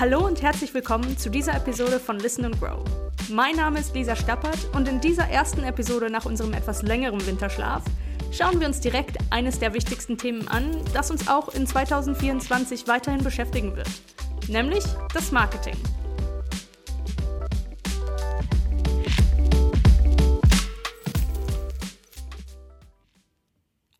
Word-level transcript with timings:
Hallo 0.00 0.26
und 0.26 0.40
herzlich 0.40 0.72
willkommen 0.72 1.18
zu 1.18 1.28
dieser 1.28 1.54
Episode 1.54 2.00
von 2.00 2.18
Listen 2.18 2.46
and 2.46 2.58
Grow. 2.58 2.82
Mein 3.28 3.56
Name 3.56 3.80
ist 3.80 3.94
Lisa 3.94 4.16
Stappert 4.16 4.56
und 4.74 4.88
in 4.88 4.98
dieser 4.98 5.28
ersten 5.28 5.62
Episode 5.62 6.08
nach 6.08 6.24
unserem 6.24 6.54
etwas 6.54 6.80
längeren 6.80 7.26
Winterschlaf 7.26 7.82
schauen 8.32 8.60
wir 8.60 8.66
uns 8.66 8.80
direkt 8.80 9.18
eines 9.28 9.58
der 9.58 9.74
wichtigsten 9.74 10.16
Themen 10.16 10.48
an, 10.48 10.74
das 10.94 11.10
uns 11.10 11.28
auch 11.28 11.54
in 11.54 11.66
2024 11.66 12.88
weiterhin 12.88 13.22
beschäftigen 13.22 13.76
wird, 13.76 13.90
nämlich 14.48 14.84
das 15.12 15.32
Marketing. 15.32 15.76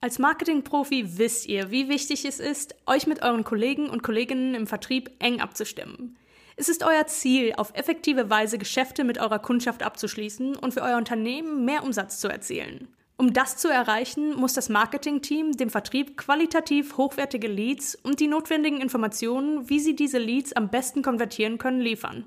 Als 0.03 0.19
Marketingprofi 0.19 1.19
wisst 1.19 1.47
ihr, 1.47 1.71
wie 1.71 1.91
wichtig 1.91 2.25
es 2.25 2.41
ist, 2.41 2.75
euch 2.87 3.07
mit 3.07 3.23
euren 3.23 3.45
Kollegen 3.45 3.91
und 3.91 4.03
Kolleginnen 4.03 4.55
im 4.55 4.67
Vertrieb 4.67 5.11
eng 5.19 5.43
abzustimmen. 5.43 6.17
Es 6.57 6.71
ist 6.71 6.83
euer 6.83 7.07
Ziel, 7.07 7.53
auf 7.59 7.75
effektive 7.75 8.31
Weise 8.31 8.57
Geschäfte 8.57 9.05
mit 9.05 9.19
eurer 9.19 9.39
Kundschaft 9.39 9.83
abzuschließen 9.83 10.57
und 10.57 10.73
für 10.73 10.81
euer 10.81 10.97
Unternehmen 10.97 11.67
mehr 11.67 11.85
Umsatz 11.85 12.19
zu 12.19 12.29
erzielen. 12.29 12.89
Um 13.19 13.35
das 13.35 13.59
zu 13.59 13.69
erreichen, 13.69 14.35
muss 14.35 14.55
das 14.55 14.71
Marketingteam 14.71 15.53
dem 15.53 15.69
Vertrieb 15.69 16.17
qualitativ 16.17 16.97
hochwertige 16.97 17.49
Leads 17.49 17.95
und 17.95 18.21
die 18.21 18.29
notwendigen 18.29 18.81
Informationen, 18.81 19.69
wie 19.69 19.81
sie 19.81 19.95
diese 19.95 20.19
Leads 20.19 20.55
am 20.55 20.71
besten 20.71 21.03
konvertieren 21.03 21.59
können, 21.59 21.83
liefern. 21.83 22.25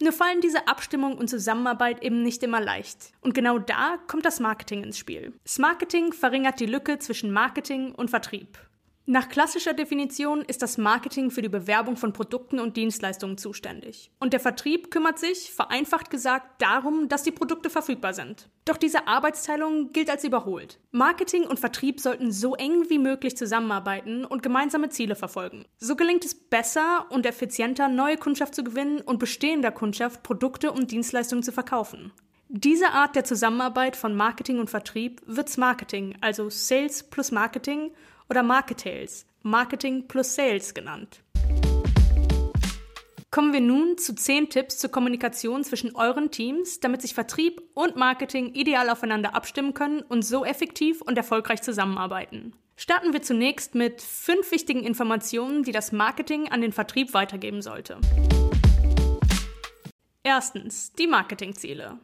Nur 0.00 0.12
fallen 0.12 0.40
diese 0.40 0.68
Abstimmung 0.68 1.18
und 1.18 1.28
Zusammenarbeit 1.28 2.02
eben 2.04 2.22
nicht 2.22 2.42
immer 2.42 2.60
leicht. 2.60 3.12
Und 3.20 3.34
genau 3.34 3.58
da 3.58 3.98
kommt 4.06 4.24
das 4.24 4.38
Marketing 4.38 4.84
ins 4.84 4.98
Spiel. 4.98 5.32
Das 5.42 5.58
Marketing 5.58 6.12
verringert 6.12 6.60
die 6.60 6.66
Lücke 6.66 6.98
zwischen 6.98 7.32
Marketing 7.32 7.92
und 7.94 8.08
Vertrieb. 8.08 8.58
Nach 9.10 9.30
klassischer 9.30 9.72
Definition 9.72 10.42
ist 10.42 10.60
das 10.60 10.76
Marketing 10.76 11.30
für 11.30 11.40
die 11.40 11.48
Bewerbung 11.48 11.96
von 11.96 12.12
Produkten 12.12 12.60
und 12.60 12.76
Dienstleistungen 12.76 13.38
zuständig. 13.38 14.10
Und 14.20 14.34
der 14.34 14.38
Vertrieb 14.38 14.90
kümmert 14.90 15.18
sich, 15.18 15.50
vereinfacht 15.50 16.10
gesagt, 16.10 16.60
darum, 16.60 17.08
dass 17.08 17.22
die 17.22 17.30
Produkte 17.30 17.70
verfügbar 17.70 18.12
sind. 18.12 18.50
Doch 18.66 18.76
diese 18.76 19.08
Arbeitsteilung 19.08 19.92
gilt 19.92 20.10
als 20.10 20.24
überholt. 20.24 20.78
Marketing 20.90 21.44
und 21.44 21.58
Vertrieb 21.58 22.00
sollten 22.00 22.30
so 22.30 22.54
eng 22.54 22.90
wie 22.90 22.98
möglich 22.98 23.34
zusammenarbeiten 23.34 24.26
und 24.26 24.42
gemeinsame 24.42 24.90
Ziele 24.90 25.16
verfolgen. 25.16 25.64
So 25.78 25.96
gelingt 25.96 26.26
es 26.26 26.34
besser 26.34 27.06
und 27.08 27.24
effizienter, 27.24 27.88
neue 27.88 28.18
Kundschaft 28.18 28.54
zu 28.54 28.62
gewinnen 28.62 29.00
und 29.00 29.18
bestehender 29.18 29.70
Kundschaft 29.70 30.22
Produkte 30.22 30.70
und 30.70 30.90
Dienstleistungen 30.90 31.42
zu 31.42 31.52
verkaufen. 31.52 32.12
Diese 32.50 32.90
Art 32.90 33.16
der 33.16 33.24
Zusammenarbeit 33.24 33.96
von 33.96 34.14
Marketing 34.14 34.58
und 34.58 34.68
Vertrieb 34.68 35.22
wird's 35.24 35.56
Marketing, 35.56 36.16
also 36.20 36.50
Sales 36.50 37.04
plus 37.04 37.30
Marketing 37.30 37.90
oder 38.28 38.42
Marketales, 38.42 39.26
Marketing 39.42 40.06
plus 40.06 40.34
Sales 40.34 40.74
genannt. 40.74 41.22
Kommen 43.30 43.52
wir 43.52 43.60
nun 43.60 43.98
zu 43.98 44.14
10 44.14 44.48
Tipps 44.48 44.78
zur 44.78 44.90
Kommunikation 44.90 45.62
zwischen 45.62 45.94
euren 45.94 46.30
Teams, 46.30 46.80
damit 46.80 47.02
sich 47.02 47.14
Vertrieb 47.14 47.62
und 47.74 47.94
Marketing 47.94 48.54
ideal 48.54 48.88
aufeinander 48.88 49.34
abstimmen 49.34 49.74
können 49.74 50.00
und 50.00 50.22
so 50.22 50.44
effektiv 50.44 51.02
und 51.02 51.18
erfolgreich 51.18 51.62
zusammenarbeiten. 51.62 52.54
Starten 52.76 53.12
wir 53.12 53.22
zunächst 53.22 53.74
mit 53.74 54.00
fünf 54.00 54.50
wichtigen 54.50 54.82
Informationen, 54.82 55.62
die 55.62 55.72
das 55.72 55.92
Marketing 55.92 56.50
an 56.50 56.62
den 56.62 56.72
Vertrieb 56.72 57.12
weitergeben 57.12 57.60
sollte. 57.60 57.98
Erstens, 60.22 60.92
die 60.92 61.06
Marketingziele. 61.06 61.98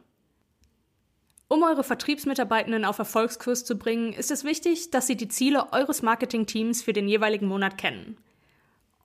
Um 1.47 1.61
eure 1.61 1.83
Vertriebsmitarbeitenden 1.83 2.85
auf 2.85 2.97
Erfolgskurs 2.97 3.65
zu 3.65 3.77
bringen, 3.77 4.13
ist 4.13 4.31
es 4.31 4.43
wichtig, 4.43 4.89
dass 4.89 5.05
sie 5.05 5.15
die 5.15 5.27
Ziele 5.27 5.71
eures 5.73 6.01
Marketingteams 6.01 6.81
für 6.81 6.93
den 6.93 7.07
jeweiligen 7.07 7.45
Monat 7.45 7.77
kennen. 7.77 8.17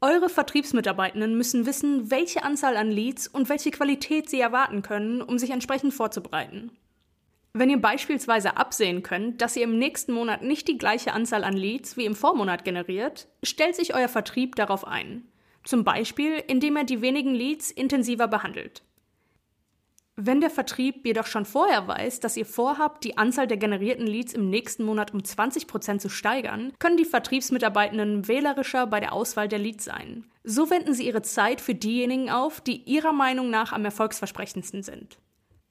Eure 0.00 0.30
Vertriebsmitarbeitenden 0.30 1.36
müssen 1.36 1.66
wissen, 1.66 2.10
welche 2.10 2.42
Anzahl 2.42 2.78
an 2.78 2.90
Leads 2.90 3.28
und 3.28 3.50
welche 3.50 3.70
Qualität 3.70 4.30
sie 4.30 4.40
erwarten 4.40 4.80
können, 4.80 5.20
um 5.20 5.38
sich 5.38 5.50
entsprechend 5.50 5.92
vorzubereiten. 5.92 6.70
Wenn 7.52 7.68
ihr 7.68 7.80
beispielsweise 7.80 8.56
absehen 8.56 9.02
könnt, 9.02 9.42
dass 9.42 9.56
ihr 9.56 9.64
im 9.64 9.78
nächsten 9.78 10.12
Monat 10.12 10.42
nicht 10.42 10.68
die 10.68 10.78
gleiche 10.78 11.12
Anzahl 11.12 11.44
an 11.44 11.56
Leads 11.56 11.98
wie 11.98 12.06
im 12.06 12.14
Vormonat 12.14 12.64
generiert, 12.64 13.26
stellt 13.42 13.76
sich 13.76 13.94
euer 13.94 14.08
Vertrieb 14.08 14.56
darauf 14.56 14.86
ein. 14.86 15.24
Zum 15.64 15.84
Beispiel, 15.84 16.42
indem 16.46 16.76
er 16.76 16.84
die 16.84 17.02
wenigen 17.02 17.34
Leads 17.34 17.70
intensiver 17.70 18.28
behandelt. 18.28 18.82
Wenn 20.22 20.42
der 20.42 20.50
Vertrieb 20.50 21.06
jedoch 21.06 21.24
schon 21.24 21.46
vorher 21.46 21.88
weiß, 21.88 22.20
dass 22.20 22.36
ihr 22.36 22.44
vorhabt, 22.44 23.04
die 23.04 23.16
Anzahl 23.16 23.46
der 23.46 23.56
generierten 23.56 24.06
Leads 24.06 24.34
im 24.34 24.50
nächsten 24.50 24.84
Monat 24.84 25.14
um 25.14 25.20
20% 25.20 25.98
zu 25.98 26.10
steigern, 26.10 26.74
können 26.78 26.98
die 26.98 27.06
Vertriebsmitarbeitenden 27.06 28.28
wählerischer 28.28 28.86
bei 28.86 29.00
der 29.00 29.14
Auswahl 29.14 29.48
der 29.48 29.58
Leads 29.58 29.86
sein. 29.86 30.26
So 30.44 30.68
wenden 30.68 30.92
sie 30.92 31.06
ihre 31.06 31.22
Zeit 31.22 31.62
für 31.62 31.74
diejenigen 31.74 32.28
auf, 32.28 32.60
die 32.60 32.82
ihrer 32.82 33.14
Meinung 33.14 33.48
nach 33.48 33.72
am 33.72 33.82
erfolgsversprechendsten 33.82 34.82
sind. 34.82 35.16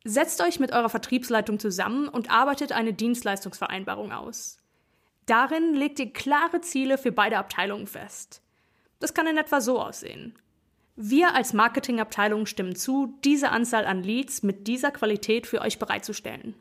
Setzt 0.04 0.42
euch 0.42 0.59
mit 0.59 0.72
eurer 0.72 0.90
Vertriebsleitung 0.90 1.59
zusammen 1.59 2.08
und 2.08 2.32
arbeitet 2.32 2.72
eine 2.72 2.94
Dienstleistungsvereinbarung 2.94 4.12
aus. 4.12 4.58
Darin 5.28 5.76
legt 5.76 6.00
ihr 6.00 6.12
klare 6.12 6.62
Ziele 6.62 6.98
für 6.98 7.12
beide 7.12 7.38
Abteilungen 7.38 7.86
fest. 7.86 8.42
Das 9.00 9.14
kann 9.14 9.28
in 9.28 9.38
etwa 9.38 9.62
so 9.62 9.80
aussehen. 9.80 10.34
Wir 11.02 11.34
als 11.34 11.54
Marketingabteilung 11.54 12.46
stimmen 12.46 12.76
zu, 12.76 13.18
diese 13.24 13.52
Anzahl 13.52 13.86
an 13.86 14.04
Leads 14.04 14.44
mit 14.44 14.68
dieser 14.68 14.92
Qualität 14.92 15.48
für 15.48 15.62
euch 15.62 15.80
bereitzustellen. 15.80 16.56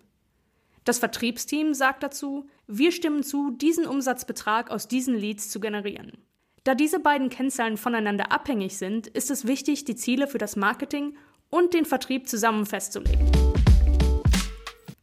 Das 0.85 1.01
Vertriebsteam 1.01 1.75
sagt 1.75 2.05
dazu, 2.05 2.49
wir 2.69 2.93
stimmen 2.93 3.25
zu, 3.25 3.51
diesen 3.51 3.85
Umsatzbetrag 3.85 4.71
aus 4.71 4.87
diesen 4.87 5.17
Leads 5.17 5.51
zu 5.51 5.59
generieren. 5.59 6.19
Da 6.63 6.77
diese 6.77 7.01
beiden 7.01 7.31
Kennzahlen 7.31 7.77
voneinander 7.77 8.31
abhängig 8.31 8.79
sind, 8.79 9.09
ist 9.09 9.33
es 9.33 9.49
wichtig, 9.49 9.85
die 9.87 9.97
Ziele 9.97 10.29
für 10.29 10.39
das 10.39 10.55
Marketing 10.55 11.17
und 11.51 11.75
den 11.75 11.85
Vertrieb 11.85 12.29
zusammen 12.29 12.65
festzulegen. 12.65 13.33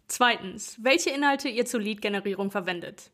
Zweitens, 0.08 0.78
welche 0.82 1.10
Inhalte 1.10 1.50
ihr 1.50 1.66
zur 1.66 1.82
Lead-Generierung 1.82 2.52
verwendet. 2.52 3.12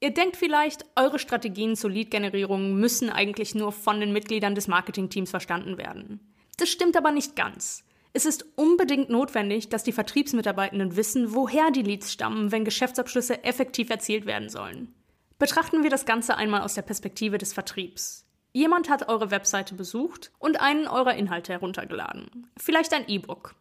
Ihr 0.00 0.14
denkt 0.14 0.36
vielleicht, 0.36 0.86
eure 0.96 1.18
Strategien 1.18 1.76
zur 1.76 1.90
Lead-Generierung 1.90 2.74
müssen 2.74 3.10
eigentlich 3.10 3.54
nur 3.54 3.70
von 3.70 4.00
den 4.00 4.12
Mitgliedern 4.12 4.54
des 4.54 4.66
Marketingteams 4.66 5.30
verstanden 5.30 5.76
werden. 5.76 6.20
Das 6.56 6.70
stimmt 6.70 6.96
aber 6.96 7.10
nicht 7.10 7.36
ganz. 7.36 7.84
Es 8.12 8.24
ist 8.24 8.46
unbedingt 8.56 9.10
notwendig, 9.10 9.68
dass 9.68 9.84
die 9.84 9.92
Vertriebsmitarbeitenden 9.92 10.96
wissen, 10.96 11.34
woher 11.34 11.70
die 11.70 11.82
Leads 11.82 12.12
stammen, 12.12 12.50
wenn 12.50 12.64
Geschäftsabschlüsse 12.64 13.44
effektiv 13.44 13.90
erzielt 13.90 14.26
werden 14.26 14.48
sollen. 14.48 14.94
Betrachten 15.38 15.82
wir 15.82 15.90
das 15.90 16.06
Ganze 16.06 16.36
einmal 16.36 16.62
aus 16.62 16.74
der 16.74 16.82
Perspektive 16.82 17.38
des 17.38 17.52
Vertriebs. 17.52 18.26
Jemand 18.52 18.90
hat 18.90 19.08
eure 19.08 19.30
Webseite 19.30 19.74
besucht 19.74 20.32
und 20.38 20.60
einen 20.60 20.88
eurer 20.88 21.14
Inhalte 21.14 21.52
heruntergeladen. 21.52 22.48
Vielleicht 22.56 22.92
ein 22.94 23.06
E-Book. 23.06 23.54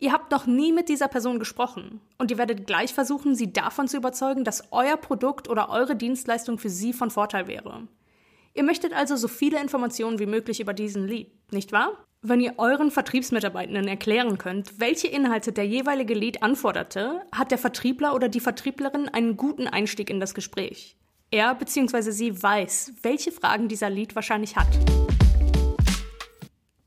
Ihr 0.00 0.12
habt 0.12 0.30
noch 0.30 0.46
nie 0.46 0.72
mit 0.72 0.88
dieser 0.88 1.08
Person 1.08 1.40
gesprochen 1.40 2.00
und 2.18 2.30
ihr 2.30 2.38
werdet 2.38 2.66
gleich 2.68 2.94
versuchen, 2.94 3.34
sie 3.34 3.52
davon 3.52 3.88
zu 3.88 3.96
überzeugen, 3.96 4.44
dass 4.44 4.68
euer 4.70 4.96
Produkt 4.96 5.48
oder 5.48 5.70
eure 5.70 5.96
Dienstleistung 5.96 6.58
für 6.58 6.70
sie 6.70 6.92
von 6.92 7.10
Vorteil 7.10 7.48
wäre. 7.48 7.88
Ihr 8.54 8.62
möchtet 8.62 8.92
also 8.92 9.16
so 9.16 9.26
viele 9.26 9.60
Informationen 9.60 10.20
wie 10.20 10.26
möglich 10.26 10.60
über 10.60 10.72
diesen 10.72 11.06
Lead, 11.06 11.32
nicht 11.52 11.72
wahr? 11.72 11.92
Wenn 12.22 12.40
ihr 12.40 12.54
euren 12.58 12.90
Vertriebsmitarbeitenden 12.90 13.88
erklären 13.88 14.38
könnt, 14.38 14.80
welche 14.80 15.08
Inhalte 15.08 15.52
der 15.52 15.66
jeweilige 15.66 16.14
Lead 16.14 16.42
anforderte, 16.42 17.22
hat 17.32 17.50
der 17.50 17.58
Vertriebler 17.58 18.14
oder 18.14 18.28
die 18.28 18.40
Vertrieblerin 18.40 19.08
einen 19.08 19.36
guten 19.36 19.66
Einstieg 19.66 20.10
in 20.10 20.20
das 20.20 20.34
Gespräch. 20.34 20.96
Er 21.30 21.54
bzw. 21.54 22.10
sie 22.10 22.40
weiß, 22.40 22.94
welche 23.02 23.32
Fragen 23.32 23.68
dieser 23.68 23.90
Lead 23.90 24.14
wahrscheinlich 24.14 24.56
hat. 24.56 24.68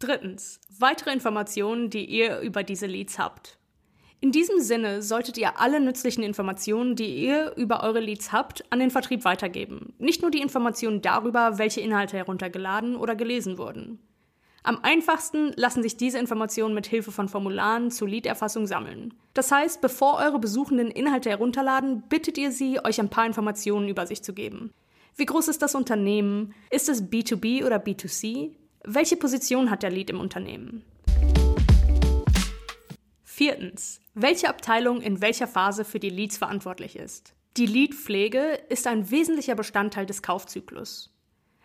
Drittens, 0.01 0.59
weitere 0.79 1.13
Informationen, 1.13 1.91
die 1.91 2.05
ihr 2.05 2.39
über 2.39 2.63
diese 2.63 2.87
Leads 2.87 3.19
habt. 3.19 3.59
In 4.19 4.31
diesem 4.31 4.59
Sinne 4.59 5.03
solltet 5.03 5.37
ihr 5.37 5.59
alle 5.59 5.79
nützlichen 5.79 6.23
Informationen, 6.23 6.95
die 6.95 7.15
ihr 7.17 7.53
über 7.55 7.83
eure 7.83 7.99
Leads 7.99 8.31
habt, 8.31 8.63
an 8.71 8.79
den 8.79 8.89
Vertrieb 8.89 9.25
weitergeben. 9.25 9.93
Nicht 9.99 10.23
nur 10.23 10.31
die 10.31 10.41
Informationen 10.41 11.03
darüber, 11.03 11.59
welche 11.59 11.81
Inhalte 11.81 12.17
heruntergeladen 12.17 12.95
oder 12.95 13.15
gelesen 13.15 13.59
wurden. 13.59 13.99
Am 14.63 14.79
einfachsten 14.81 15.53
lassen 15.55 15.83
sich 15.83 15.97
diese 15.97 16.17
Informationen 16.17 16.73
mit 16.73 16.87
Hilfe 16.87 17.11
von 17.11 17.29
Formularen 17.29 17.91
zur 17.91 18.09
Lead-Erfassung 18.09 18.65
sammeln. 18.65 19.13
Das 19.35 19.51
heißt, 19.51 19.81
bevor 19.81 20.17
eure 20.17 20.39
Besuchenden 20.39 20.89
Inhalte 20.89 21.29
herunterladen, 21.29 22.03
bittet 22.09 22.39
ihr 22.39 22.51
sie, 22.51 22.83
euch 22.83 22.99
ein 22.99 23.09
paar 23.09 23.27
Informationen 23.27 23.87
über 23.87 24.07
sich 24.07 24.23
zu 24.23 24.33
geben. 24.33 24.71
Wie 25.15 25.25
groß 25.25 25.47
ist 25.47 25.61
das 25.61 25.75
Unternehmen? 25.75 26.55
Ist 26.71 26.89
es 26.89 27.03
B2B 27.03 27.65
oder 27.65 27.77
B2C? 27.77 28.55
Welche 28.83 29.15
Position 29.15 29.69
hat 29.69 29.83
der 29.83 29.91
Lead 29.91 30.09
im 30.09 30.19
Unternehmen? 30.19 30.83
Viertens. 33.23 34.01
Welche 34.15 34.49
Abteilung 34.49 35.01
in 35.01 35.21
welcher 35.21 35.47
Phase 35.47 35.85
für 35.85 35.99
die 35.99 36.09
Leads 36.09 36.37
verantwortlich 36.37 36.95
ist? 36.95 37.33
Die 37.57 37.67
Lead-Pflege 37.67 38.59
ist 38.69 38.87
ein 38.87 39.11
wesentlicher 39.11 39.53
Bestandteil 39.53 40.07
des 40.07 40.23
Kaufzyklus. 40.23 41.13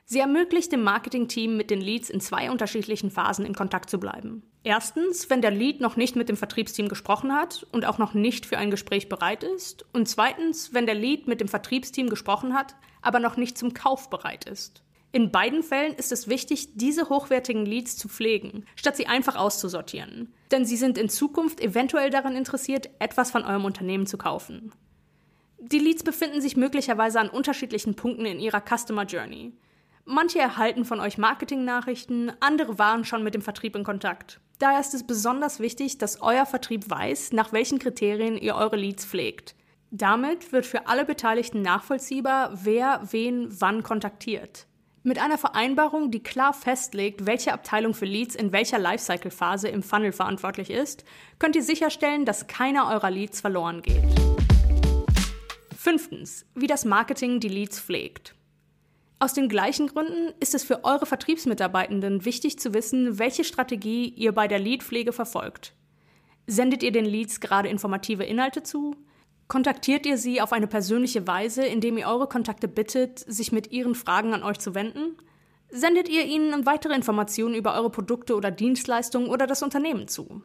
Sie 0.04 0.20
ermöglicht 0.20 0.72
dem 0.72 0.82
Marketingteam 0.82 1.56
mit 1.56 1.70
den 1.70 1.80
Leads 1.80 2.10
in 2.10 2.20
zwei 2.20 2.50
unterschiedlichen 2.50 3.10
Phasen 3.10 3.46
in 3.46 3.54
Kontakt 3.54 3.88
zu 3.88 3.98
bleiben. 3.98 4.42
Erstens, 4.62 5.30
wenn 5.30 5.40
der 5.40 5.50
Lead 5.50 5.80
noch 5.80 5.96
nicht 5.96 6.16
mit 6.16 6.28
dem 6.28 6.36
Vertriebsteam 6.36 6.88
gesprochen 6.88 7.32
hat 7.32 7.66
und 7.72 7.86
auch 7.86 7.96
noch 7.98 8.12
nicht 8.12 8.44
für 8.44 8.58
ein 8.58 8.70
Gespräch 8.70 9.08
bereit 9.08 9.42
ist. 9.42 9.86
Und 9.94 10.06
zweitens, 10.06 10.74
wenn 10.74 10.86
der 10.86 10.94
Lead 10.94 11.28
mit 11.28 11.40
dem 11.40 11.48
Vertriebsteam 11.48 12.10
gesprochen 12.10 12.52
hat, 12.52 12.76
aber 13.00 13.20
noch 13.20 13.36
nicht 13.38 13.56
zum 13.56 13.72
Kauf 13.72 14.10
bereit 14.10 14.44
ist. 14.44 14.82
In 15.16 15.30
beiden 15.30 15.62
Fällen 15.62 15.94
ist 15.94 16.12
es 16.12 16.28
wichtig, 16.28 16.76
diese 16.76 17.08
hochwertigen 17.08 17.64
Leads 17.64 17.96
zu 17.96 18.06
pflegen, 18.06 18.66
statt 18.74 18.98
sie 18.98 19.06
einfach 19.06 19.34
auszusortieren. 19.34 20.34
Denn 20.50 20.66
sie 20.66 20.76
sind 20.76 20.98
in 20.98 21.08
Zukunft 21.08 21.58
eventuell 21.62 22.10
daran 22.10 22.36
interessiert, 22.36 22.90
etwas 22.98 23.30
von 23.30 23.42
eurem 23.42 23.64
Unternehmen 23.64 24.04
zu 24.04 24.18
kaufen. 24.18 24.74
Die 25.56 25.78
Leads 25.78 26.02
befinden 26.02 26.42
sich 26.42 26.58
möglicherweise 26.58 27.18
an 27.18 27.30
unterschiedlichen 27.30 27.94
Punkten 27.94 28.26
in 28.26 28.38
ihrer 28.38 28.60
Customer 28.60 29.04
Journey. 29.04 29.54
Manche 30.04 30.38
erhalten 30.38 30.84
von 30.84 31.00
euch 31.00 31.16
Marketingnachrichten, 31.16 32.32
andere 32.40 32.78
waren 32.78 33.06
schon 33.06 33.22
mit 33.22 33.32
dem 33.32 33.40
Vertrieb 33.40 33.74
in 33.74 33.84
Kontakt. 33.84 34.38
Daher 34.58 34.80
ist 34.80 34.92
es 34.92 35.06
besonders 35.06 35.60
wichtig, 35.60 35.96
dass 35.96 36.20
euer 36.20 36.44
Vertrieb 36.44 36.90
weiß, 36.90 37.32
nach 37.32 37.54
welchen 37.54 37.78
Kriterien 37.78 38.36
ihr 38.36 38.54
eure 38.54 38.76
Leads 38.76 39.06
pflegt. 39.06 39.54
Damit 39.90 40.52
wird 40.52 40.66
für 40.66 40.88
alle 40.88 41.06
Beteiligten 41.06 41.62
nachvollziehbar, 41.62 42.50
wer 42.64 43.00
wen 43.12 43.48
wann 43.58 43.82
kontaktiert. 43.82 44.66
Mit 45.06 45.20
einer 45.20 45.38
Vereinbarung, 45.38 46.10
die 46.10 46.20
klar 46.20 46.52
festlegt, 46.52 47.26
welche 47.26 47.52
Abteilung 47.52 47.94
für 47.94 48.06
Leads 48.06 48.34
in 48.34 48.50
welcher 48.50 48.80
Lifecycle-Phase 48.80 49.68
im 49.68 49.84
Funnel 49.84 50.10
verantwortlich 50.10 50.68
ist, 50.68 51.04
könnt 51.38 51.54
ihr 51.54 51.62
sicherstellen, 51.62 52.24
dass 52.24 52.48
keiner 52.48 52.88
eurer 52.88 53.12
Leads 53.12 53.40
verloren 53.40 53.82
geht. 53.82 54.02
Fünftens, 55.76 56.44
wie 56.56 56.66
das 56.66 56.84
Marketing 56.84 57.38
die 57.38 57.48
Leads 57.48 57.78
pflegt. 57.78 58.34
Aus 59.20 59.32
den 59.32 59.48
gleichen 59.48 59.86
Gründen 59.86 60.34
ist 60.40 60.56
es 60.56 60.64
für 60.64 60.82
eure 60.82 61.06
Vertriebsmitarbeitenden 61.06 62.24
wichtig 62.24 62.58
zu 62.58 62.74
wissen, 62.74 63.20
welche 63.20 63.44
Strategie 63.44 64.08
ihr 64.08 64.32
bei 64.32 64.48
der 64.48 64.58
Leadpflege 64.58 65.12
verfolgt. 65.12 65.72
Sendet 66.48 66.82
ihr 66.82 66.90
den 66.90 67.04
Leads 67.04 67.38
gerade 67.38 67.68
informative 67.68 68.24
Inhalte 68.24 68.64
zu? 68.64 68.96
Kontaktiert 69.48 70.06
ihr 70.06 70.18
sie 70.18 70.40
auf 70.40 70.52
eine 70.52 70.66
persönliche 70.66 71.26
Weise, 71.26 71.64
indem 71.64 71.98
ihr 71.98 72.08
eure 72.08 72.28
Kontakte 72.28 72.66
bittet, 72.66 73.20
sich 73.20 73.52
mit 73.52 73.70
ihren 73.70 73.94
Fragen 73.94 74.34
an 74.34 74.42
euch 74.42 74.58
zu 74.58 74.74
wenden? 74.74 75.16
Sendet 75.68 76.08
ihr 76.08 76.24
ihnen 76.24 76.66
weitere 76.66 76.94
Informationen 76.94 77.54
über 77.54 77.74
eure 77.74 77.90
Produkte 77.90 78.34
oder 78.34 78.50
Dienstleistungen 78.50 79.28
oder 79.28 79.46
das 79.46 79.62
Unternehmen 79.62 80.08
zu? 80.08 80.42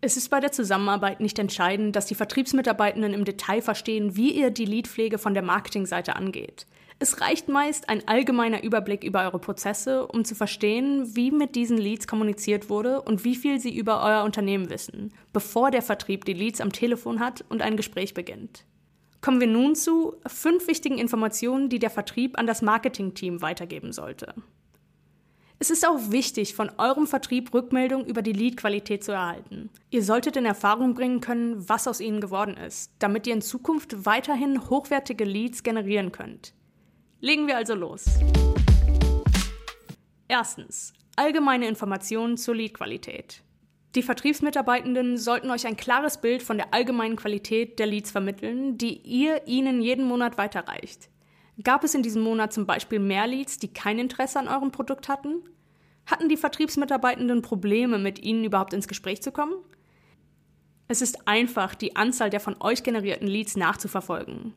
Es 0.00 0.16
ist 0.16 0.28
bei 0.28 0.40
der 0.40 0.52
Zusammenarbeit 0.52 1.20
nicht 1.20 1.38
entscheidend, 1.38 1.96
dass 1.96 2.06
die 2.06 2.14
Vertriebsmitarbeitenden 2.14 3.14
im 3.14 3.24
Detail 3.24 3.62
verstehen, 3.62 4.16
wie 4.16 4.32
ihr 4.32 4.50
die 4.50 4.66
Leadpflege 4.66 5.18
von 5.18 5.32
der 5.32 5.42
Marketingseite 5.42 6.16
angeht. 6.16 6.66
Es 7.04 7.20
reicht 7.20 7.50
meist 7.50 7.90
ein 7.90 8.08
allgemeiner 8.08 8.62
Überblick 8.62 9.04
über 9.04 9.24
eure 9.24 9.38
Prozesse, 9.38 10.06
um 10.06 10.24
zu 10.24 10.34
verstehen, 10.34 11.14
wie 11.14 11.30
mit 11.30 11.54
diesen 11.54 11.76
Leads 11.76 12.06
kommuniziert 12.06 12.70
wurde 12.70 13.02
und 13.02 13.24
wie 13.24 13.36
viel 13.36 13.60
sie 13.60 13.76
über 13.76 14.02
euer 14.02 14.24
Unternehmen 14.24 14.70
wissen, 14.70 15.12
bevor 15.34 15.70
der 15.70 15.82
Vertrieb 15.82 16.24
die 16.24 16.32
Leads 16.32 16.62
am 16.62 16.72
Telefon 16.72 17.20
hat 17.20 17.44
und 17.50 17.60
ein 17.60 17.76
Gespräch 17.76 18.14
beginnt. 18.14 18.64
Kommen 19.20 19.38
wir 19.38 19.46
nun 19.46 19.74
zu 19.74 20.14
fünf 20.26 20.66
wichtigen 20.66 20.96
Informationen, 20.96 21.68
die 21.68 21.78
der 21.78 21.90
Vertrieb 21.90 22.38
an 22.38 22.46
das 22.46 22.62
Marketingteam 22.62 23.42
weitergeben 23.42 23.92
sollte. 23.92 24.32
Es 25.58 25.68
ist 25.68 25.86
auch 25.86 26.10
wichtig, 26.10 26.54
von 26.54 26.70
eurem 26.78 27.06
Vertrieb 27.06 27.52
Rückmeldung 27.52 28.06
über 28.06 28.22
die 28.22 28.32
Leadqualität 28.32 29.04
zu 29.04 29.12
erhalten. 29.12 29.68
Ihr 29.90 30.02
solltet 30.02 30.38
in 30.38 30.46
Erfahrung 30.46 30.94
bringen 30.94 31.20
können, 31.20 31.68
was 31.68 31.86
aus 31.86 32.00
ihnen 32.00 32.22
geworden 32.22 32.56
ist, 32.56 32.92
damit 32.98 33.26
ihr 33.26 33.34
in 33.34 33.42
Zukunft 33.42 34.06
weiterhin 34.06 34.70
hochwertige 34.70 35.24
Leads 35.24 35.62
generieren 35.62 36.10
könnt. 36.10 36.54
Legen 37.24 37.46
wir 37.46 37.56
also 37.56 37.74
los. 37.74 38.04
Erstens. 40.28 40.92
Allgemeine 41.16 41.66
Informationen 41.66 42.36
zur 42.36 42.54
Leadqualität. 42.54 43.42
Die 43.94 44.02
Vertriebsmitarbeitenden 44.02 45.16
sollten 45.16 45.50
euch 45.50 45.66
ein 45.66 45.78
klares 45.78 46.20
Bild 46.20 46.42
von 46.42 46.58
der 46.58 46.74
allgemeinen 46.74 47.16
Qualität 47.16 47.78
der 47.78 47.86
Leads 47.86 48.10
vermitteln, 48.10 48.76
die 48.76 48.98
ihr 48.98 49.48
ihnen 49.48 49.80
jeden 49.80 50.04
Monat 50.04 50.36
weiterreicht. 50.36 51.08
Gab 51.62 51.82
es 51.82 51.94
in 51.94 52.02
diesem 52.02 52.20
Monat 52.20 52.52
zum 52.52 52.66
Beispiel 52.66 52.98
mehr 52.98 53.26
Leads, 53.26 53.58
die 53.58 53.72
kein 53.72 53.98
Interesse 53.98 54.38
an 54.38 54.48
eurem 54.48 54.70
Produkt 54.70 55.08
hatten? 55.08 55.44
Hatten 56.04 56.28
die 56.28 56.36
Vertriebsmitarbeitenden 56.36 57.40
Probleme, 57.40 57.98
mit 57.98 58.22
ihnen 58.22 58.44
überhaupt 58.44 58.74
ins 58.74 58.86
Gespräch 58.86 59.22
zu 59.22 59.32
kommen? 59.32 59.54
Es 60.88 61.00
ist 61.00 61.26
einfach, 61.26 61.74
die 61.74 61.96
Anzahl 61.96 62.28
der 62.28 62.40
von 62.40 62.60
euch 62.60 62.82
generierten 62.82 63.28
Leads 63.28 63.56
nachzuverfolgen. 63.56 64.52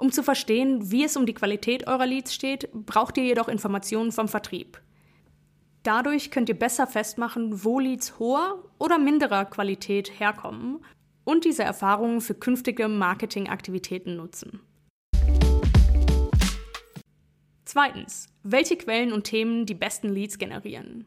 Um 0.00 0.12
zu 0.12 0.22
verstehen, 0.22 0.92
wie 0.92 1.02
es 1.02 1.16
um 1.16 1.26
die 1.26 1.34
Qualität 1.34 1.88
eurer 1.88 2.06
Leads 2.06 2.32
steht, 2.32 2.70
braucht 2.72 3.16
ihr 3.18 3.24
jedoch 3.24 3.48
Informationen 3.48 4.12
vom 4.12 4.28
Vertrieb. 4.28 4.80
Dadurch 5.82 6.30
könnt 6.30 6.48
ihr 6.48 6.58
besser 6.58 6.86
festmachen, 6.86 7.64
wo 7.64 7.80
Leads 7.80 8.20
hoher 8.20 8.62
oder 8.78 8.98
minderer 8.98 9.44
Qualität 9.44 10.20
herkommen 10.20 10.84
und 11.24 11.44
diese 11.44 11.64
Erfahrungen 11.64 12.20
für 12.20 12.34
künftige 12.34 12.86
Marketingaktivitäten 12.86 14.16
nutzen. 14.16 14.60
Zweitens, 17.64 18.28
welche 18.44 18.76
Quellen 18.76 19.12
und 19.12 19.24
Themen 19.24 19.66
die 19.66 19.74
besten 19.74 20.10
Leads 20.10 20.38
generieren. 20.38 21.06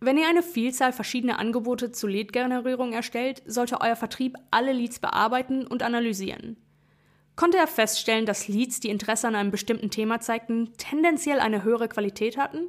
Wenn 0.00 0.18
ihr 0.18 0.28
eine 0.28 0.42
Vielzahl 0.42 0.92
verschiedener 0.92 1.38
Angebote 1.38 1.92
zur 1.92 2.10
Lead-Generierung 2.10 2.92
erstellt, 2.92 3.42
sollte 3.46 3.80
euer 3.80 3.96
Vertrieb 3.96 4.36
alle 4.50 4.72
Leads 4.72 4.98
bearbeiten 4.98 5.66
und 5.66 5.82
analysieren 5.82 6.61
konnte 7.42 7.58
er 7.58 7.66
feststellen, 7.66 8.24
dass 8.24 8.46
Leads, 8.46 8.78
die 8.78 8.88
Interesse 8.88 9.26
an 9.26 9.34
einem 9.34 9.50
bestimmten 9.50 9.90
Thema 9.90 10.20
zeigten, 10.20 10.74
tendenziell 10.76 11.40
eine 11.40 11.64
höhere 11.64 11.88
Qualität 11.88 12.36
hatten? 12.36 12.68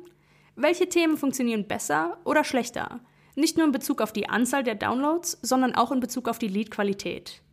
Welche 0.55 0.89
Themen 0.89 1.15
funktionieren 1.15 1.67
besser 1.67 2.17
oder 2.25 2.43
schlechter? 2.43 2.99
Nicht 3.35 3.55
nur 3.55 3.67
in 3.67 3.71
Bezug 3.71 4.01
auf 4.01 4.13
die 4.13 4.29
Anzahl 4.29 4.63
der 4.63 4.73
Downloads, 4.73 5.37
sondern 5.43 5.75
auch 5.75 5.91
in 5.91 5.99
Bezug 5.99 6.27
auf 6.27 6.39
die 6.39 6.47
Lead-Qualität. 6.47 7.43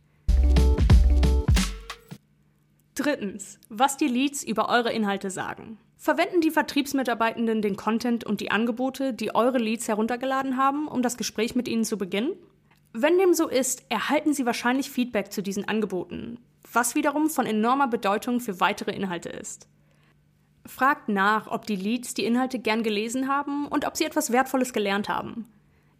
Drittens, 2.95 3.59
was 3.69 3.97
die 3.97 4.07
Leads 4.07 4.43
über 4.43 4.69
eure 4.69 4.91
Inhalte 4.91 5.29
sagen. 5.29 5.77
Verwenden 5.97 6.41
die 6.41 6.49
Vertriebsmitarbeitenden 6.49 7.61
den 7.61 7.75
Content 7.75 8.23
und 8.23 8.41
die 8.41 8.49
Angebote, 8.49 9.13
die 9.13 9.35
eure 9.35 9.59
Leads 9.59 9.87
heruntergeladen 9.87 10.57
haben, 10.57 10.87
um 10.87 11.03
das 11.03 11.17
Gespräch 11.17 11.53
mit 11.53 11.67
ihnen 11.67 11.85
zu 11.85 11.99
beginnen? 11.99 12.33
Wenn 12.93 13.19
dem 13.19 13.35
so 13.35 13.47
ist, 13.47 13.85
erhalten 13.89 14.33
sie 14.33 14.47
wahrscheinlich 14.47 14.89
Feedback 14.89 15.31
zu 15.31 15.43
diesen 15.43 15.67
Angeboten, 15.67 16.39
was 16.73 16.95
wiederum 16.95 17.29
von 17.29 17.45
enormer 17.45 17.87
Bedeutung 17.87 18.39
für 18.39 18.59
weitere 18.59 18.91
Inhalte 18.91 19.29
ist. 19.29 19.67
Fragt 20.65 21.09
nach, 21.09 21.47
ob 21.47 21.65
die 21.65 21.75
Leads 21.75 22.13
die 22.13 22.25
Inhalte 22.25 22.59
gern 22.59 22.83
gelesen 22.83 23.27
haben 23.27 23.67
und 23.67 23.85
ob 23.85 23.97
sie 23.97 24.05
etwas 24.05 24.31
Wertvolles 24.31 24.73
gelernt 24.73 25.09
haben. 25.09 25.47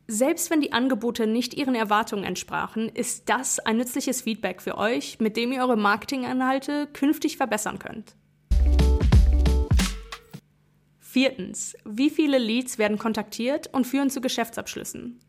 Selbst 0.07 0.49
wenn 0.49 0.61
die 0.61 0.73
Angebote 0.73 1.25
nicht 1.25 1.53
ihren 1.53 1.73
Erwartungen 1.73 2.23
entsprachen, 2.23 2.89
ist 2.89 3.29
das 3.29 3.59
ein 3.59 3.77
nützliches 3.77 4.21
Feedback 4.21 4.61
für 4.61 4.77
euch, 4.77 5.19
mit 5.19 5.37
dem 5.37 5.51
ihr 5.51 5.61
eure 5.61 5.77
Marketinginhalte 5.77 6.87
künftig 6.87 7.37
verbessern 7.37 7.79
könnt. 7.79 8.15
Viertens. 10.99 11.75
Wie 11.85 12.09
viele 12.09 12.37
Leads 12.37 12.77
werden 12.77 12.97
kontaktiert 12.97 13.67
und 13.73 13.87
führen 13.87 14.09
zu 14.09 14.21
Geschäftsabschlüssen? 14.21 15.19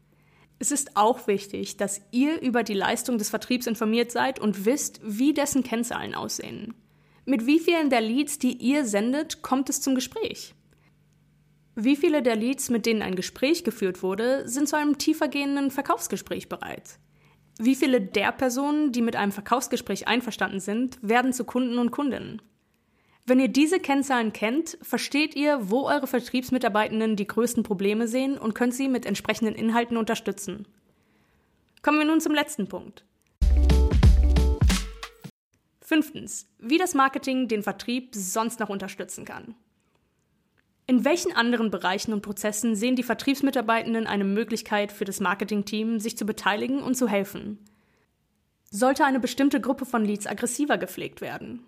Es 0.62 0.70
ist 0.70 0.96
auch 0.96 1.26
wichtig, 1.26 1.76
dass 1.76 2.00
ihr 2.12 2.40
über 2.40 2.62
die 2.62 2.72
Leistung 2.72 3.18
des 3.18 3.30
Vertriebs 3.30 3.66
informiert 3.66 4.12
seid 4.12 4.38
und 4.38 4.64
wisst, 4.64 5.00
wie 5.02 5.34
dessen 5.34 5.64
Kennzahlen 5.64 6.14
aussehen. 6.14 6.72
Mit 7.24 7.46
wie 7.46 7.58
vielen 7.58 7.90
der 7.90 8.00
Leads, 8.00 8.38
die 8.38 8.52
ihr 8.58 8.84
sendet, 8.84 9.42
kommt 9.42 9.68
es 9.70 9.80
zum 9.80 9.96
Gespräch? 9.96 10.54
Wie 11.74 11.96
viele 11.96 12.22
der 12.22 12.36
Leads, 12.36 12.70
mit 12.70 12.86
denen 12.86 13.02
ein 13.02 13.16
Gespräch 13.16 13.64
geführt 13.64 14.04
wurde, 14.04 14.48
sind 14.48 14.68
zu 14.68 14.76
einem 14.76 14.98
tiefergehenden 14.98 15.72
Verkaufsgespräch 15.72 16.48
bereit? 16.48 17.00
Wie 17.58 17.74
viele 17.74 18.00
der 18.00 18.30
Personen, 18.30 18.92
die 18.92 19.02
mit 19.02 19.16
einem 19.16 19.32
Verkaufsgespräch 19.32 20.06
einverstanden 20.06 20.60
sind, 20.60 20.96
werden 21.02 21.32
zu 21.32 21.42
Kunden 21.42 21.80
und 21.80 21.90
Kundinnen? 21.90 22.40
Wenn 23.24 23.38
ihr 23.38 23.48
diese 23.48 23.78
Kennzahlen 23.78 24.32
kennt, 24.32 24.76
versteht 24.82 25.36
ihr, 25.36 25.70
wo 25.70 25.86
eure 25.86 26.08
Vertriebsmitarbeitenden 26.08 27.14
die 27.14 27.26
größten 27.26 27.62
Probleme 27.62 28.08
sehen 28.08 28.36
und 28.36 28.54
könnt 28.54 28.74
sie 28.74 28.88
mit 28.88 29.06
entsprechenden 29.06 29.54
Inhalten 29.54 29.96
unterstützen. 29.96 30.66
Kommen 31.82 31.98
wir 31.98 32.04
nun 32.04 32.20
zum 32.20 32.34
letzten 32.34 32.68
Punkt. 32.68 33.04
Fünftens, 35.80 36.48
wie 36.58 36.78
das 36.78 36.94
Marketing 36.94 37.46
den 37.46 37.62
Vertrieb 37.62 38.14
sonst 38.14 38.58
noch 38.58 38.70
unterstützen 38.70 39.24
kann. 39.24 39.54
In 40.88 41.04
welchen 41.04 41.32
anderen 41.32 41.70
Bereichen 41.70 42.12
und 42.12 42.22
Prozessen 42.22 42.74
sehen 42.74 42.96
die 42.96 43.04
Vertriebsmitarbeitenden 43.04 44.08
eine 44.08 44.24
Möglichkeit 44.24 44.90
für 44.90 45.04
das 45.04 45.20
Marketingteam, 45.20 46.00
sich 46.00 46.18
zu 46.18 46.26
beteiligen 46.26 46.82
und 46.82 46.96
zu 46.96 47.06
helfen? 47.08 47.58
Sollte 48.70 49.04
eine 49.04 49.20
bestimmte 49.20 49.60
Gruppe 49.60 49.86
von 49.86 50.04
Leads 50.04 50.26
aggressiver 50.26 50.76
gepflegt 50.76 51.20
werden? 51.20 51.64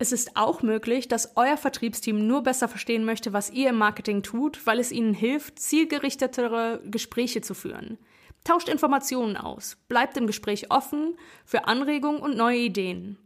Es 0.00 0.12
ist 0.12 0.36
auch 0.36 0.62
möglich, 0.62 1.08
dass 1.08 1.36
euer 1.36 1.56
Vertriebsteam 1.56 2.24
nur 2.26 2.44
besser 2.44 2.68
verstehen 2.68 3.04
möchte, 3.04 3.32
was 3.32 3.50
ihr 3.50 3.70
im 3.70 3.76
Marketing 3.76 4.22
tut, 4.22 4.64
weil 4.64 4.78
es 4.78 4.92
ihnen 4.92 5.12
hilft, 5.12 5.58
zielgerichtetere 5.58 6.80
Gespräche 6.84 7.40
zu 7.40 7.52
führen. 7.52 7.98
Tauscht 8.44 8.68
Informationen 8.68 9.36
aus, 9.36 9.76
bleibt 9.88 10.16
im 10.16 10.28
Gespräch 10.28 10.70
offen 10.70 11.16
für 11.44 11.66
Anregungen 11.66 12.20
und 12.20 12.36
neue 12.36 12.58
Ideen. 12.58 13.18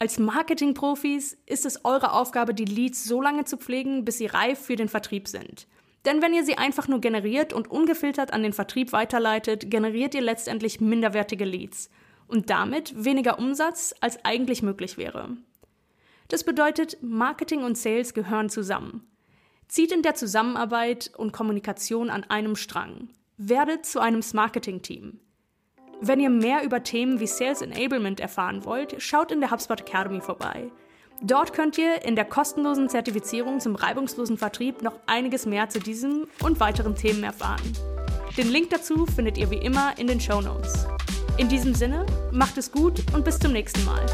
Als 0.00 0.18
Marketingprofis 0.18 1.38
ist 1.46 1.64
es 1.64 1.84
eure 1.84 2.12
Aufgabe, 2.12 2.54
die 2.54 2.64
Leads 2.64 3.04
so 3.04 3.22
lange 3.22 3.44
zu 3.44 3.56
pflegen, 3.56 4.04
bis 4.04 4.18
sie 4.18 4.26
reif 4.26 4.58
für 4.58 4.74
den 4.74 4.88
Vertrieb 4.88 5.28
sind. 5.28 5.68
Denn 6.06 6.22
wenn 6.22 6.34
ihr 6.34 6.44
sie 6.44 6.58
einfach 6.58 6.88
nur 6.88 7.00
generiert 7.00 7.52
und 7.52 7.70
ungefiltert 7.70 8.32
an 8.32 8.42
den 8.42 8.54
Vertrieb 8.54 8.92
weiterleitet, 8.92 9.70
generiert 9.70 10.14
ihr 10.14 10.22
letztendlich 10.22 10.80
minderwertige 10.80 11.44
Leads 11.44 11.88
und 12.26 12.50
damit 12.50 13.04
weniger 13.04 13.38
Umsatz, 13.38 13.94
als 14.00 14.24
eigentlich 14.24 14.62
möglich 14.62 14.96
wäre. 14.96 15.36
Das 16.30 16.44
bedeutet, 16.44 16.96
Marketing 17.02 17.64
und 17.64 17.76
Sales 17.76 18.14
gehören 18.14 18.48
zusammen. 18.50 19.04
Zieht 19.66 19.90
in 19.90 20.02
der 20.02 20.14
Zusammenarbeit 20.14 21.10
und 21.16 21.32
Kommunikation 21.32 22.08
an 22.08 22.22
einem 22.24 22.54
Strang. 22.54 23.08
Werdet 23.36 23.84
zu 23.84 23.98
einem 23.98 24.22
Marketing-Team. 24.32 25.18
Wenn 26.00 26.20
ihr 26.20 26.30
mehr 26.30 26.62
über 26.62 26.84
Themen 26.84 27.18
wie 27.18 27.26
Sales 27.26 27.62
Enablement 27.62 28.20
erfahren 28.20 28.64
wollt, 28.64 29.02
schaut 29.02 29.32
in 29.32 29.40
der 29.40 29.50
HubSpot 29.50 29.80
Academy 29.80 30.20
vorbei. 30.20 30.70
Dort 31.20 31.52
könnt 31.52 31.76
ihr 31.78 32.04
in 32.04 32.14
der 32.14 32.24
kostenlosen 32.24 32.88
Zertifizierung 32.88 33.58
zum 33.58 33.74
reibungslosen 33.74 34.38
Vertrieb 34.38 34.82
noch 34.82 35.00
einiges 35.06 35.46
mehr 35.46 35.68
zu 35.68 35.80
diesem 35.80 36.28
und 36.44 36.60
weiteren 36.60 36.94
Themen 36.94 37.24
erfahren. 37.24 37.72
Den 38.36 38.48
Link 38.48 38.70
dazu 38.70 39.04
findet 39.04 39.36
ihr 39.36 39.50
wie 39.50 39.58
immer 39.58 39.98
in 39.98 40.06
den 40.06 40.20
Show 40.20 40.40
Notes. 40.40 40.86
In 41.38 41.48
diesem 41.48 41.74
Sinne, 41.74 42.06
macht 42.30 42.56
es 42.56 42.70
gut 42.70 43.02
und 43.12 43.24
bis 43.24 43.38
zum 43.38 43.52
nächsten 43.52 43.84
Mal. 43.84 44.06